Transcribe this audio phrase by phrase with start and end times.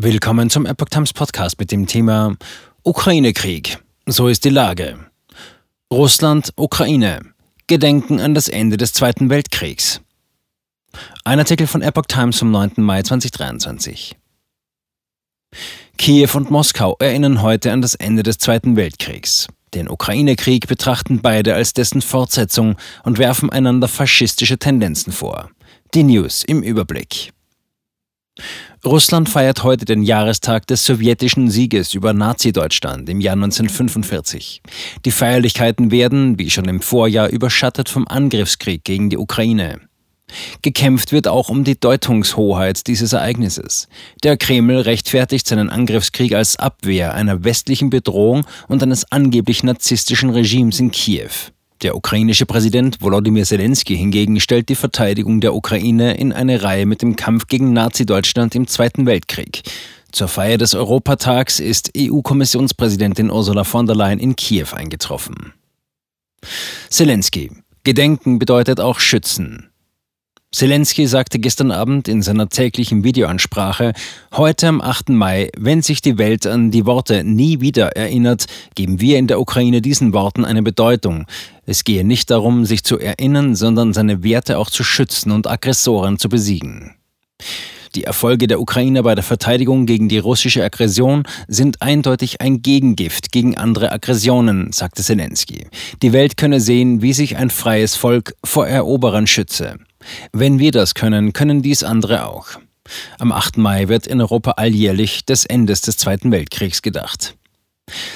[0.00, 2.36] Willkommen zum Epoch Times Podcast mit dem Thema
[2.84, 3.78] Ukraine-Krieg.
[4.06, 4.96] So ist die Lage.
[5.92, 7.22] Russland, Ukraine.
[7.66, 10.00] Gedenken an das Ende des Zweiten Weltkriegs.
[11.24, 12.74] Ein Artikel von Epoch Times vom 9.
[12.76, 14.14] Mai 2023.
[15.96, 19.48] Kiew und Moskau erinnern heute an das Ende des Zweiten Weltkriegs.
[19.74, 25.50] Den Ukraine-Krieg betrachten beide als dessen Fortsetzung und werfen einander faschistische Tendenzen vor.
[25.92, 27.32] Die News im Überblick.
[28.84, 34.62] Russland feiert heute den Jahrestag des sowjetischen Sieges über Nazi-Deutschland im Jahr 1945.
[35.04, 39.80] Die Feierlichkeiten werden, wie schon im Vorjahr, überschattet vom Angriffskrieg gegen die Ukraine.
[40.62, 43.88] Gekämpft wird auch um die Deutungshoheit dieses Ereignisses.
[44.22, 50.80] Der Kreml rechtfertigt seinen Angriffskrieg als Abwehr einer westlichen Bedrohung und eines angeblich narzisstischen Regimes
[50.80, 51.30] in Kiew.
[51.82, 57.02] Der ukrainische Präsident Volodymyr Zelensky hingegen stellt die Verteidigung der Ukraine in eine Reihe mit
[57.02, 59.62] dem Kampf gegen Nazi-Deutschland im Zweiten Weltkrieg.
[60.10, 65.52] Zur Feier des Europatags ist EU-Kommissionspräsidentin Ursula von der Leyen in Kiew eingetroffen.
[66.88, 67.52] Zelensky.
[67.84, 69.70] Gedenken bedeutet auch schützen.
[70.50, 73.92] Zelensky sagte gestern Abend in seiner täglichen Videoansprache,
[74.34, 75.10] heute am 8.
[75.10, 79.40] Mai, wenn sich die Welt an die Worte nie wieder erinnert, geben wir in der
[79.40, 81.26] Ukraine diesen Worten eine Bedeutung.
[81.66, 86.18] Es gehe nicht darum, sich zu erinnern, sondern seine Werte auch zu schützen und Aggressoren
[86.18, 86.94] zu besiegen.
[87.94, 93.32] Die Erfolge der Ukraine bei der Verteidigung gegen die russische Aggression sind eindeutig ein Gegengift
[93.32, 95.66] gegen andere Aggressionen, sagte Zelensky.
[96.02, 99.76] Die Welt könne sehen, wie sich ein freies Volk vor Eroberern schütze.
[100.32, 102.48] Wenn wir das können, können dies andere auch.
[103.18, 103.58] Am 8.
[103.58, 107.34] Mai wird in Europa alljährlich des Endes des Zweiten Weltkriegs gedacht.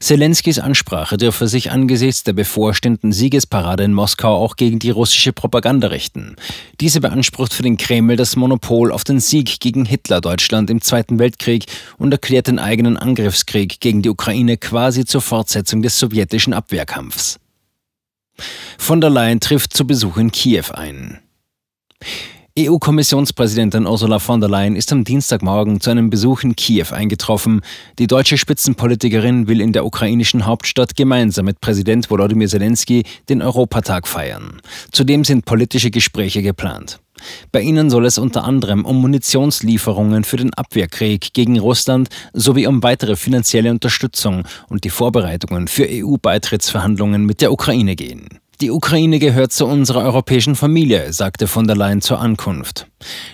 [0.00, 5.88] Zelenskys Ansprache dürfe sich angesichts der bevorstehenden Siegesparade in Moskau auch gegen die russische Propaganda
[5.88, 6.36] richten.
[6.80, 11.66] Diese beansprucht für den Kreml das Monopol auf den Sieg gegen Hitler-Deutschland im Zweiten Weltkrieg
[11.96, 17.38] und erklärt den eigenen Angriffskrieg gegen die Ukraine quasi zur Fortsetzung des sowjetischen Abwehrkampfs.
[18.78, 21.20] Von der Leyen trifft zu Besuch in Kiew ein.
[22.56, 27.62] EU-Kommissionspräsidentin Ursula von der Leyen ist am Dienstagmorgen zu einem Besuch in Kiew eingetroffen.
[27.98, 34.06] Die deutsche Spitzenpolitikerin will in der ukrainischen Hauptstadt gemeinsam mit Präsident Volodymyr Zelensky den Europatag
[34.06, 34.62] feiern.
[34.92, 37.00] Zudem sind politische Gespräche geplant.
[37.50, 42.84] Bei ihnen soll es unter anderem um Munitionslieferungen für den Abwehrkrieg gegen Russland sowie um
[42.84, 48.28] weitere finanzielle Unterstützung und die Vorbereitungen für EU-Beitrittsverhandlungen mit der Ukraine gehen.
[48.60, 52.86] Die Ukraine gehört zu unserer europäischen Familie, sagte von der Leyen zur Ankunft.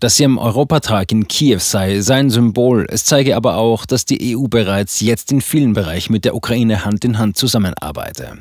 [0.00, 2.86] Dass sie am Europatag in Kiew sei, sei ein Symbol.
[2.88, 6.84] Es zeige aber auch, dass die EU bereits jetzt in vielen Bereichen mit der Ukraine
[6.84, 8.38] Hand in Hand zusammenarbeite.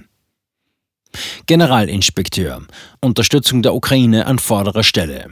[1.46, 2.62] Generalinspekteur.
[3.02, 5.26] Unterstützung der Ukraine an vorderer Stelle.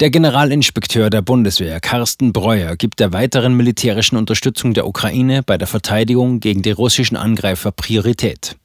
[0.00, 5.68] Der Generalinspekteur der Bundeswehr, Carsten Breuer, gibt der weiteren militärischen Unterstützung der Ukraine bei der
[5.68, 8.56] Verteidigung gegen die russischen Angreifer Priorität.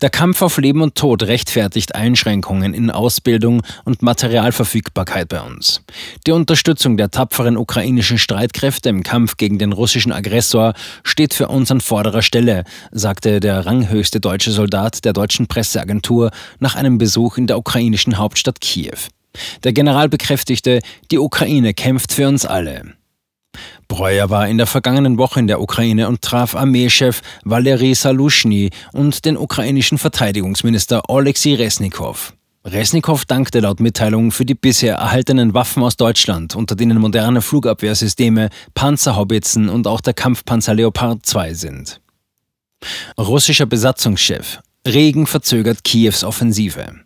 [0.00, 5.82] Der Kampf auf Leben und Tod rechtfertigt Einschränkungen in Ausbildung und Materialverfügbarkeit bei uns.
[6.26, 11.70] Die Unterstützung der tapferen ukrainischen Streitkräfte im Kampf gegen den russischen Aggressor steht für uns
[11.70, 17.46] an vorderer Stelle, sagte der ranghöchste deutsche Soldat der deutschen Presseagentur nach einem Besuch in
[17.46, 18.98] der ukrainischen Hauptstadt Kiew.
[19.62, 22.94] Der General bekräftigte, die Ukraine kämpft für uns alle.
[23.88, 29.24] Breuer war in der vergangenen Woche in der Ukraine und traf Armeechef Valery Salushny und
[29.24, 32.32] den ukrainischen Verteidigungsminister Oleksiy Resnikow.
[32.66, 38.48] Resnikow dankte laut Mitteilung für die bisher erhaltenen Waffen aus Deutschland, unter denen moderne Flugabwehrsysteme,
[38.74, 42.00] Panzerhaubitzen und auch der Kampfpanzer Leopard 2 sind.
[43.18, 44.60] Russischer Besatzungschef.
[44.86, 47.03] Regen verzögert Kiews Offensive.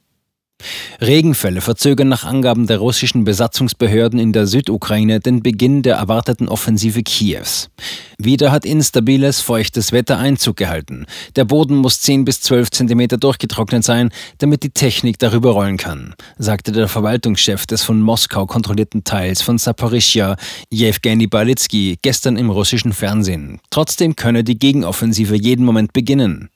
[1.01, 7.03] Regenfälle verzögern nach Angaben der russischen Besatzungsbehörden in der Südukraine den Beginn der erwarteten Offensive
[7.03, 7.71] Kiews.
[8.19, 11.07] Wieder hat instabiles, feuchtes Wetter Einzug gehalten.
[11.37, 16.15] Der Boden muss 10 bis 12 Zentimeter durchgetrocknet sein, damit die Technik darüber rollen kann,
[16.37, 20.37] sagte der Verwaltungschef des von Moskau kontrollierten Teils von Saporischja,
[20.71, 23.61] Jewgeni Balitsky, gestern im russischen Fernsehen.
[23.71, 26.51] Trotzdem könne die Gegenoffensive jeden Moment beginnen.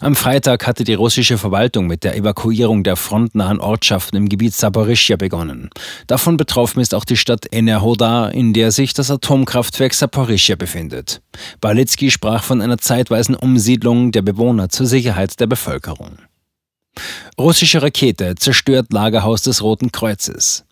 [0.00, 5.16] Am Freitag hatte die russische Verwaltung mit der Evakuierung der frontnahen Ortschaften im Gebiet Saporischja
[5.16, 5.70] begonnen.
[6.06, 11.20] Davon betroffen ist auch die Stadt Enerhodar, in der sich das Atomkraftwerk Saporischja befindet.
[11.60, 16.18] Balitsky sprach von einer zeitweisen Umsiedlung der Bewohner zur Sicherheit der Bevölkerung.
[17.38, 20.64] Russische Rakete zerstört Lagerhaus des Roten Kreuzes.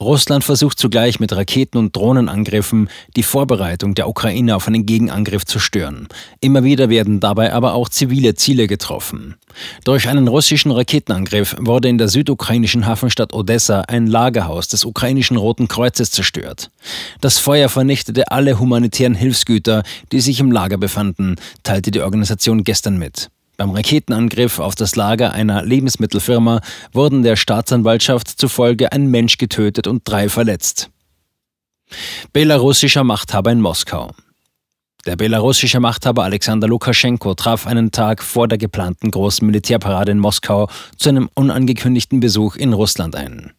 [0.00, 5.58] Russland versucht zugleich mit Raketen- und Drohnenangriffen die Vorbereitung der Ukraine auf einen Gegenangriff zu
[5.58, 6.08] stören.
[6.40, 9.36] Immer wieder werden dabei aber auch zivile Ziele getroffen.
[9.84, 15.68] Durch einen russischen Raketenangriff wurde in der südukrainischen Hafenstadt Odessa ein Lagerhaus des ukrainischen Roten
[15.68, 16.70] Kreuzes zerstört.
[17.20, 19.82] Das Feuer vernichtete alle humanitären Hilfsgüter,
[20.12, 23.28] die sich im Lager befanden, teilte die Organisation gestern mit.
[23.60, 26.62] Beim Raketenangriff auf das Lager einer Lebensmittelfirma
[26.94, 30.88] wurden der Staatsanwaltschaft zufolge ein Mensch getötet und drei verletzt.
[32.32, 34.12] Belarussischer Machthaber in Moskau.
[35.04, 40.70] Der belarussische Machthaber Alexander Lukaschenko traf einen Tag vor der geplanten großen Militärparade in Moskau
[40.96, 43.52] zu einem unangekündigten Besuch in Russland ein.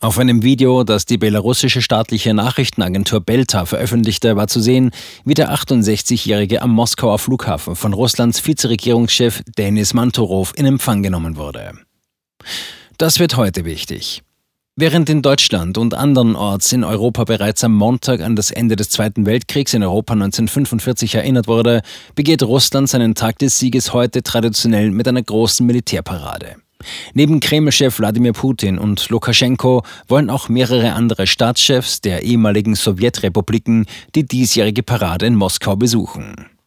[0.00, 4.90] Auf einem Video, das die belarussische staatliche Nachrichtenagentur Belta veröffentlichte, war zu sehen,
[5.24, 11.72] wie der 68-Jährige am Moskauer Flughafen von Russlands Vizeregierungschef Denis Mantorov in Empfang genommen wurde.
[12.96, 14.22] Das wird heute wichtig.
[14.80, 19.26] Während in Deutschland und andernorts in Europa bereits am Montag an das Ende des Zweiten
[19.26, 21.82] Weltkriegs in Europa 1945 erinnert wurde,
[22.14, 26.58] begeht Russland seinen Tag des Sieges heute traditionell mit einer großen Militärparade.
[27.14, 34.26] Neben Kreml-Chef Wladimir Putin und Lukaschenko wollen auch mehrere andere Staatschefs der ehemaligen Sowjetrepubliken die
[34.26, 36.57] diesjährige Parade in Moskau besuchen.